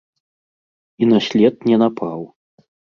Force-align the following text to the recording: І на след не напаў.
І 1.05 1.11
на 1.13 1.21
след 1.29 1.53
не 1.71 1.77
напаў. 1.85 2.29